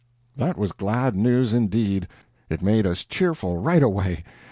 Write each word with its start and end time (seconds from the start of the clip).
That 0.35 0.57
was 0.57 0.71
glad 0.71 1.15
news, 1.15 1.53
indeed. 1.53 2.07
It 2.49 2.63
made 2.63 2.87
us 2.87 3.05
cheerful 3.05 3.57
right 3.57 3.83
away. 3.83 4.23